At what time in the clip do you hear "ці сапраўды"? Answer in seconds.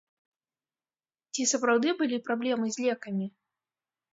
1.35-1.89